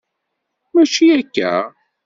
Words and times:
Mačči 0.73 1.05
akka? 1.19 1.51